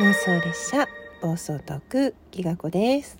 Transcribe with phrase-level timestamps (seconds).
[0.00, 0.88] 妄想列車
[1.20, 3.18] 暴走トークギガ子です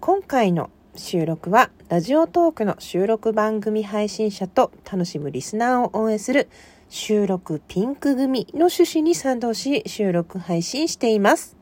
[0.00, 6.48] 今回の収録はラジオトークの収録番組配信者と楽しむリスナーを応援する
[6.88, 11.56] 収録ピンク組の趣旨に賛同し収録配信しています。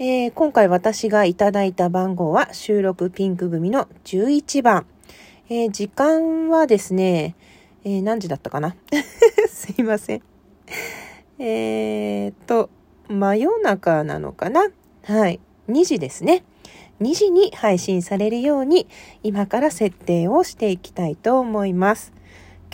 [0.00, 4.86] えー、今回私がいただいた番号は収録ピンク組の11番。
[5.48, 7.36] えー、時間はですね、
[7.84, 8.76] えー、何時だったかな？
[9.48, 10.22] すいません。
[11.38, 12.70] えーと、
[13.08, 14.68] 真夜中なのかな？
[15.04, 15.40] はい。
[15.68, 16.44] 2時ですね。
[17.00, 18.86] 2時に配信されるように
[19.22, 22.12] 今から設定をしていきたいと思います。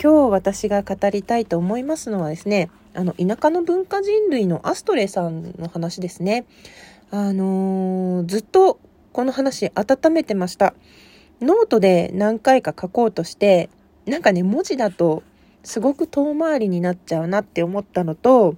[0.01, 6.45] 今日私が語りたいと思いますのはですね、あの、田舎の文化人類のアストレイさんの話ですね。
[7.09, 8.79] あのー、ずっと
[9.13, 10.73] この話温めてました。
[11.41, 13.69] ノートで何回か書こうとして、
[14.07, 15.23] なんかね、文字だと
[15.63, 18.55] すごく遠回りになっちゃうなって思ったのと、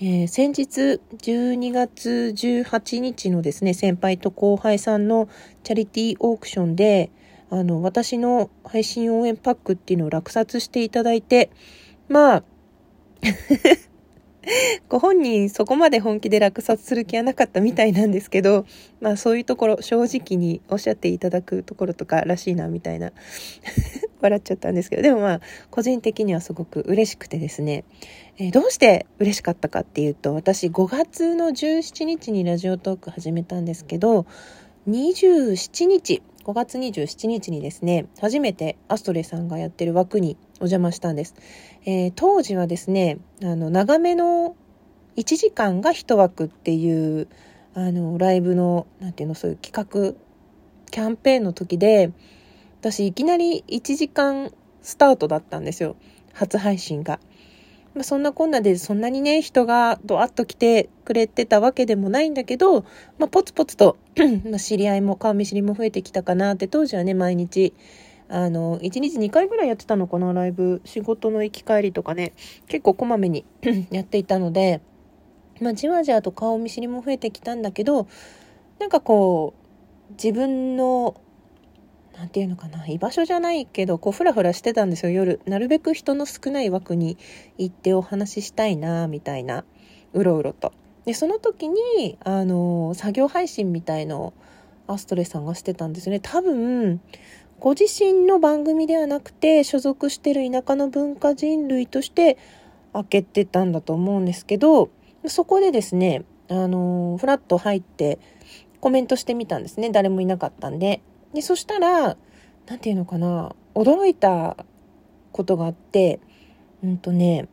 [0.00, 5.28] えー、先日12月18日のですね、先輩と後輩さんの
[5.62, 7.10] チャリティーオークションで、
[7.50, 11.50] あの、私の配信応援パックっていうのを落札していただいて、
[12.08, 12.44] まあ
[14.88, 18.66] ご本人そこまで本気で落札する気はなかったみたいなんですけど、
[19.00, 23.12] まあそういうところ正直におっしゃっていただくところとからしいなみたいな。
[24.20, 27.84] 笑っちゃったんですけど、でもまあ個人的にはすごく嬉しくてですね、
[28.38, 34.26] えー、どうして嬉しかったかっていうと、私5月の17日にラジオトーク始めたんですけど、
[34.88, 41.34] 27日、5月27日にですね、初めてアストレさんがやってる枠にお邪魔したんです。
[41.86, 44.54] えー、当時はですね、あの、長めの
[45.16, 47.28] 1時間が1枠っていう、
[47.74, 50.20] あの、ライブの、なんていうの、そういう企画、
[50.90, 52.12] キャンペーンの時で、
[52.84, 55.96] 私いきなり1時間スタートだったんですよ。
[56.34, 57.18] 初配信が。
[57.94, 62.82] まあ、そんなこんなでそんなにね、人がドワッと来てくれてたわけでもないんだけど、
[63.18, 63.96] まあ、ポツポツと
[64.50, 67.72] ま知り合いも顔見知りも増えてきたかなって、当時はね、毎日、
[68.28, 70.82] あの、1日2回ぐらいやってたのかな、ライブ。
[70.84, 72.34] 仕事の行き帰りとかね、
[72.68, 73.46] 結構こまめに
[73.92, 74.82] やっていたので、
[75.62, 78.08] まあ、じわじわと顔見知りも増えてきたんだけど、
[78.78, 81.18] なんかこう、自分の
[82.16, 85.40] なんていうのかな、居場所じゃないけど、こう、ふらふらしてたんですよ、夜。
[85.46, 87.18] なるべく人の少ない枠に
[87.58, 89.64] 行ってお話ししたいな、みたいな、
[90.12, 90.72] うろうろと。
[91.04, 94.32] で、その時に、あの、作業配信みたいのを、
[94.86, 96.20] アストレさんがしてたんですね。
[96.20, 97.00] 多分、
[97.58, 102.36] ご自身の番組ではなくて、所属してる田舎の文化人類として
[102.92, 104.90] 開けてたんだと思うんですけど、
[105.26, 108.18] そこでですね、あの、フラッと入って
[108.80, 109.90] コメントしてみたんですね。
[109.90, 111.00] 誰もいなかったんで。
[111.34, 112.16] で、そしたら、
[112.66, 114.56] なんていうのかな、驚いた
[115.32, 116.20] ことがあって、
[116.82, 117.48] うんとね、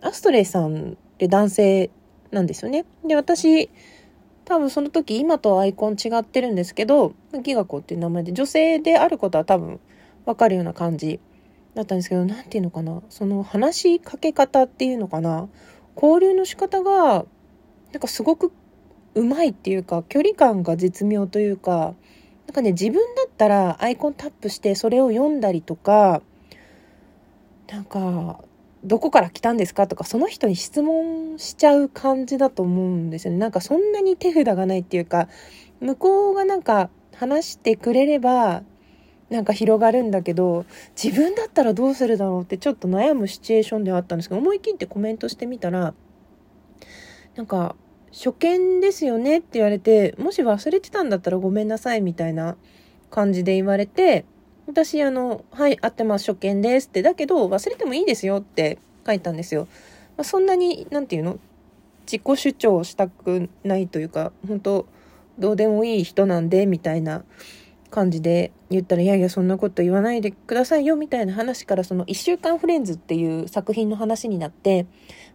[0.00, 1.90] アストレイさんって男性
[2.30, 2.86] なんですよね。
[3.06, 3.70] で、私、
[4.46, 9.78] 多分その時今とアイコン違ってるんですけど、ギガコっていう名前で女性であることは多分
[10.24, 11.20] わかるような感じ
[11.74, 15.48] だったんですけど、なんていうのかな、その話しかけ方っていうのかな、
[15.94, 17.26] 交流の仕方が、
[17.92, 18.50] なんかすごく
[19.14, 21.94] うまいっていうか、距離感が絶妙というか、
[22.50, 26.20] なんかね、自分だったらアイコンタップしてそれを読んだりとか、
[27.70, 28.40] なんか、
[28.82, 29.86] どこから来たんですか？
[29.86, 33.38] とか、その人に質問しちゃう感じだと思うんですよね。
[33.38, 35.28] なんかそんなに手札がないっていうか、
[35.78, 38.64] 向こうがなんか話してくれれば、
[39.28, 40.66] なんか広がるんだけど、
[41.00, 45.94] 自分だったらどうするだろうってちょっと悩むシチュエーションではあったんですけど、思い切ってコメントしてみたら、
[47.36, 47.76] なんか、
[48.12, 52.56] 初見ですよねって言われて、もし忘れてたんだったらごめんなさいみたいな
[53.10, 54.24] 感じで言われて、
[54.66, 59.68] 私、あの、はい、合ってます、初見ですって、だけど忘れてもいいですよって書いたんですよ。
[60.16, 61.38] まあ、そんなに、なんていうの？
[62.06, 64.86] 自己主張したくないというか、本当
[65.38, 67.24] どうでもいい人なんで、みたいな
[67.90, 74.86] 感じで言ったら、いやいや、そんなこと言わないでくださいよ、みたいな話から、その一週間フレンズっていう作品の話になって、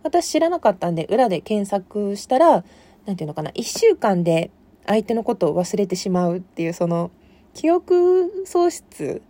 [0.05, 2.63] 私知らなかったんで、裏で検索したら、
[3.07, 4.51] なんていうのかな、一週間で
[4.85, 7.09] 相手のことを忘れてしまうっていう、その、
[7.55, 9.23] 記憶喪失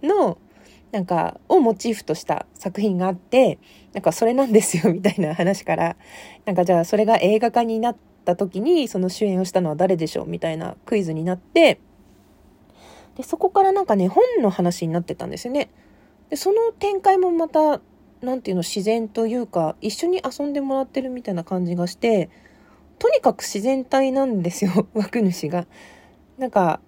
[0.00, 0.38] の、
[0.92, 3.58] なんか、をモチーフとした作品があって、
[3.94, 5.96] なんかそれなんですよ、 みたいな話から、
[6.44, 11.80] なんかじゃあそれが映画化になった時に、その主演をしたのは誰でしょうみたいなクイズになって、
[13.16, 15.68] で、そこからなんかね、本の話になってたんですよね。
[16.30, 17.80] で、その展開もまた、
[18.22, 22.30] なんていうの、自然というか、一緒に遊んでもらってるみたいな感じがして、
[23.00, 25.66] とにかく自然体なんですよ、 枠主が。
[26.38, 26.80] なんか、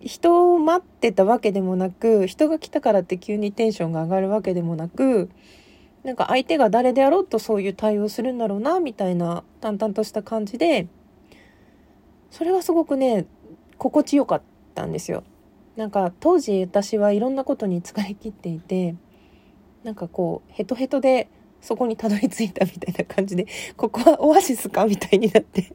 [0.00, 5.30] 人を待ってたわけでもなく、人が来たからって急にテンションが上がるわけでもなく、
[6.02, 10.88] なんか相手が誰であろうとそういう対応するんだろうな、みたいな淡々とした感じで、
[12.32, 13.26] それはすごくね、
[13.78, 14.42] 心地よかっ
[14.74, 15.22] たんですよ。
[15.76, 18.96] なんか当時私はいろんなことに疲れ切っていて、
[19.84, 21.28] なんかこう、ヘトヘトで
[21.60, 23.46] そこにたどり着いたみたいな感じで、
[23.76, 25.72] ここはオアシスかみたいになって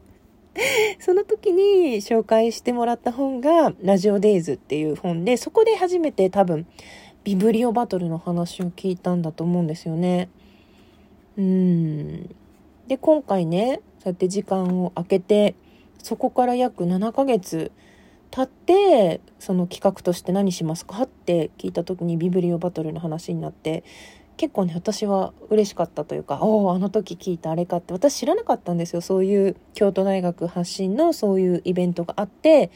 [1.00, 6.66] その時に紹介してもらった本が、ラジオデイズっていう本で、そこで初めて多分、
[7.24, 10.30] ビブリオバトルの話を聞いたんだと思うんですよね。
[11.38, 12.36] うん。
[12.88, 15.56] で、今回ね、そうやって時間を空けて、
[16.02, 17.72] そこから約7ヶ月
[18.32, 21.04] 経って、その企画として何しますか？
[21.04, 23.84] って聞いた時にビブリオバトルの話になって、
[24.38, 29.02] 結構ね私は嬉しかったというかおおあの時聞いたあれかって私知らなかったんですよ。
[29.02, 32.70] そういう京都大学発信のそういうイベントがあって、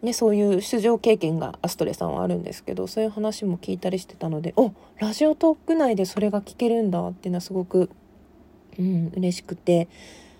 [0.00, 7.90] ね、そういう出場経験がアストレさんはあるんですけどそういう話も聞いたりしてたのでおラジオトーク内でそれが聞けるんだっていうのはすごく、
[8.78, 9.88] うん、嬉しくて。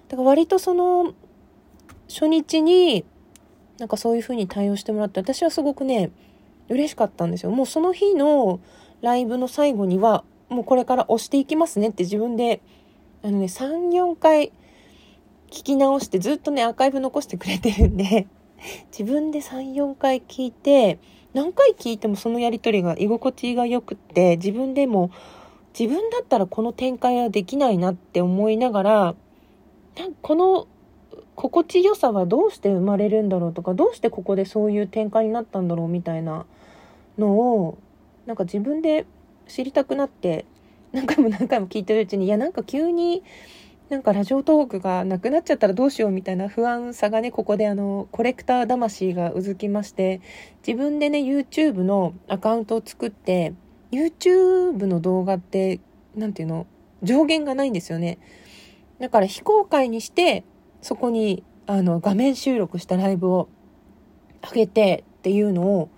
[0.08, 1.12] だから割とその
[2.08, 3.04] 初日に
[3.78, 6.10] なんかそういう風に対応してもらって私はすごくね
[6.68, 7.50] 嬉しかったんですよ。
[7.50, 8.60] もうその日の
[9.02, 12.60] ライブの最後には、もうこれから押していきますねって自分で、
[13.22, 14.52] あのね、3、4回
[15.50, 18.26] 聞き直してずっとね、アーカイブ残してくれてるんで、
[18.96, 20.98] 自分で3、4回聞いて、
[21.34, 25.10] 何回聞いてもそのやりとりが居心地が良くって、自分でも、
[25.78, 29.14] 自分だったらこの展開はできないなって思いながら、
[30.22, 30.66] この
[31.36, 36.46] 心地よさはどうして生まれるんだろうとか、どうしてここでそういう展開になったんだろうみたいな
[37.18, 37.78] のを
[38.26, 39.06] なんか自分で
[39.46, 40.44] 知りたくなって
[40.92, 43.22] 何回も何回も聞いてるうちにいやなんか急に
[43.88, 50.20] なんかラジオトークがなくなっちゃったらどうしようみたいな不安さがねここであのコレクター魂がうずきまして
[50.66, 53.54] 自分でね YouTube のアカウントを作って
[53.92, 55.80] YouTube の動画って
[56.16, 56.66] 何ていうの
[57.02, 58.18] 上限がないんですよね。
[58.98, 60.42] だから非公開にして
[60.82, 63.48] そこにあの画面収録したライブを
[64.42, 65.88] 上げてっていうのを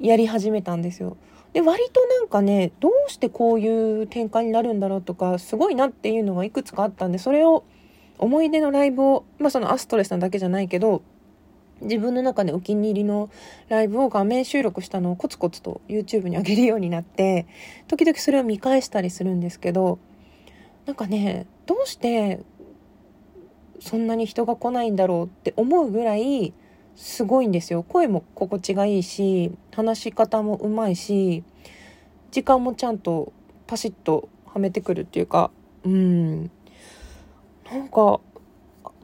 [0.00, 1.16] やり始めたんですよ。
[1.52, 7.64] で割となんかねどうしてこういう展開になるんだろうとかすごいなっていうのがいくつかあったんでそれを
[8.18, 11.02] 思い出のライブをまあそのアストレスなだけじゃないけど
[11.80, 13.30] 自分の中でお気に入りの
[13.68, 17.46] ライブを画面収録したのをコツコツと YouTube に上げるようになって
[17.86, 19.98] 時々それを見返したりするんですけど
[20.86, 22.40] なんかねどうして
[23.80, 26.52] そんなに人が来ないんだろうって思うぐらい
[26.94, 27.82] すごいんですよ。
[27.82, 31.44] 声も心地がいいし話し方もうまいし
[32.30, 33.32] 時間もちゃんと
[33.66, 35.50] パシッとはめてくるっていうか
[35.84, 36.50] うん。
[37.70, 38.20] なんか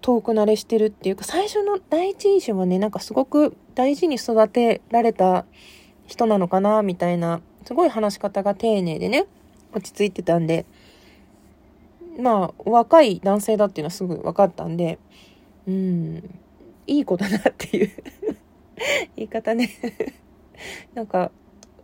[0.00, 5.46] 遠く慣れしてるっていうか最初の第一印象はねなんかすごく大事に育てられた
[6.06, 9.26] 人なのかなみたいなすごい話し方が丁寧でね
[9.72, 10.66] 落ち着いてたんで
[12.18, 14.98] まあ若い男性だっていうのはすぐ分かったんで
[15.66, 16.40] うん
[16.86, 17.90] いい子だなっていう
[19.16, 19.70] 言い方ね。
[20.94, 21.30] なんか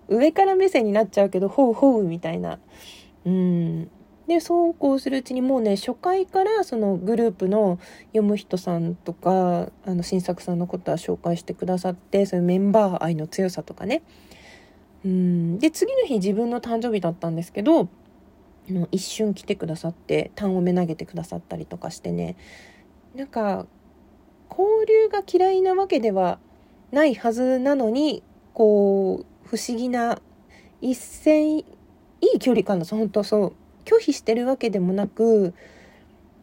[0.08, 2.58] 上から目線になっちゃうけどほうほうみたいな。
[3.25, 3.90] うん。
[4.26, 7.78] でそうこうするうちにもうね初回からそのグループの
[8.08, 14.02] 読む人さんとかあの新作さんのことは紹介してくださってそういうメンバー愛の強さとかね。
[15.04, 15.58] うん。
[15.58, 17.88] で次の日自分の誕生日だったんですけど
[18.72, 22.37] の一瞬来てくださって単をめ投げてくださったりとかしてね。
[23.14, 23.66] なんか
[24.50, 26.38] 交流が嫌いなわけでは
[26.92, 28.22] ないはずなのに
[28.54, 30.20] こう不思議な
[30.80, 31.64] 一線い
[32.34, 33.52] い距離感だ本当そう
[33.84, 35.54] 拒否してるわけでもなく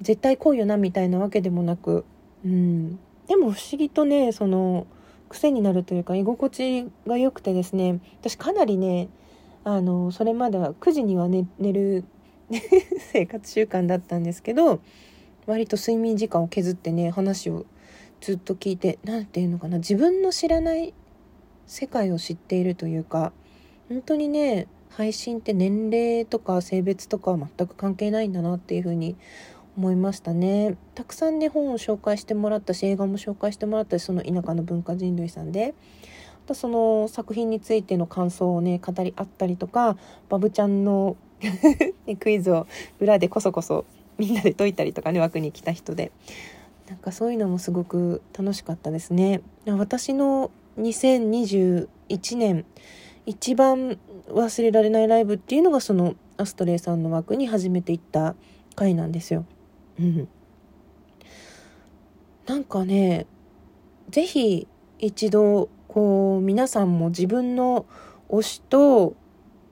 [0.01, 2.05] 絶対来いよなみたいなわけでもなく。
[2.43, 2.99] うん。
[3.27, 4.87] でも不思議とねその
[5.29, 7.99] 癖になるというか居心地が良くてですね。
[8.21, 9.09] 私かなりね
[9.63, 12.03] あのそれまでは9時には寝寝る
[13.11, 14.79] 生活習慣だったんですけど
[15.45, 17.65] 割と睡眠時間を削ってね話を
[18.21, 20.93] ずっと聞いて何て言うのかな自分の知らない
[21.67, 23.33] 世界を知っているというか
[23.89, 29.15] 本当にね配信って年齢とか性別とか全く関係ないんだなっていうふうに
[29.77, 30.77] 思いましたね。
[30.93, 35.73] たくさんね本を紹介してもらったし映画も紹介してもらったしその田舎の文化人類さんで。
[36.45, 39.97] あとその作品についての感想をね語り合ったりとか
[40.29, 41.17] バブちゃんの
[42.19, 42.67] クイズを
[42.99, 43.85] 裏でこそこそ
[44.19, 46.11] みんなで解いたりとかね枠に来た人で
[46.87, 49.41] なんかそういうのもすごく楽しかったですね。
[49.65, 51.87] 私の2021
[52.37, 52.63] 年
[53.25, 53.97] 一番
[54.27, 58.35] 忘れられないライブっていうのがそのアストレイさんの枠に初めて行った
[58.75, 59.45] 回なんですよ。
[59.99, 60.27] うん。
[62.45, 63.25] なんかね、
[64.11, 64.67] 是非
[64.99, 67.85] 一度こう皆さんも自分の
[68.27, 69.15] 推しと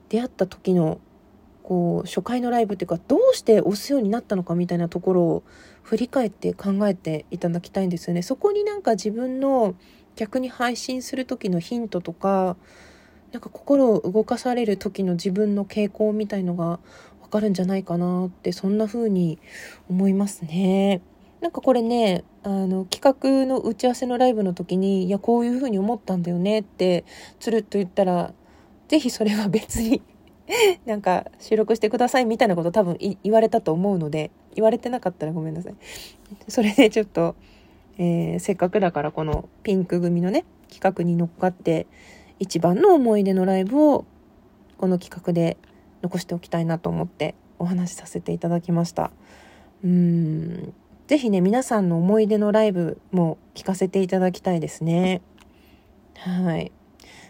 [0.08, 0.98] 出会った時の
[1.62, 5.42] こう初回のライブっていうかどうして押すようになったのかみたいなところを
[5.82, 8.22] 振り返って考えていただきたいんですよね。
[8.22, 9.74] そこになんか自分の
[10.16, 12.56] 逆に配信する時のヒントとか
[13.32, 16.80] なんか心を動かされる時の自分の傾向みたいのが
[17.20, 19.38] わかるんじゃないかなってそんな風に
[19.90, 21.02] 思いますね。
[21.44, 27.04] なんかこれねあの企画の打ち合わせのライブの時に「いやこういう風に思ったんだよね」って
[27.38, 28.32] つるっと言ったら
[28.88, 30.00] 是非それは別に
[30.86, 35.74] なんか収録してくださいみたいなこと多分言われたと思うので言われてなかったらごめんなさい。
[36.48, 37.34] それでちょっと、
[37.98, 41.86] えー、せっかくだからこのピンク組のね企画に乗っかって
[42.38, 44.06] 一番の思い出のライブを
[44.78, 45.58] この企画で
[46.00, 49.10] 残しておきたいなと思ってお話しさせていただきました。
[49.84, 50.72] うん
[51.06, 55.20] ぜひね皆さんの思い出のライブも聞かせていただきたいですね。
[56.16, 56.72] はい。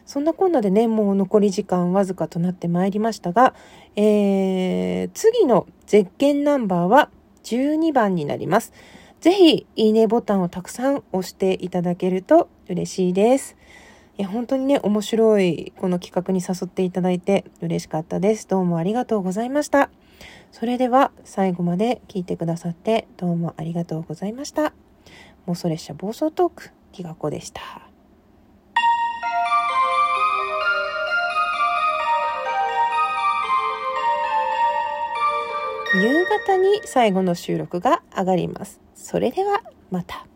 [0.07, 3.55] そんなこんなでね、もう残り時間わずかとなってまいりましたが、
[3.97, 7.11] えー、次の絶景ナンバーは
[7.45, 8.73] 12番になります。
[9.21, 13.57] ぜひ、いいねボタンをたくさん押していただけると嬉しいです。
[14.19, 18.47] いや、本当にね、面白いこの企画に誘っていただいて嬉しかったです。
[18.47, 19.91] どうもありがとうございました。
[20.53, 24.73] それでは、最後まで聞いてくださってどうもありがとうございました。
[25.47, 27.61] 妄想列車暴走トーク、きがこでした。
[35.97, 38.81] 夕方に最後の収録が上がります。
[38.97, 40.27] それではまた。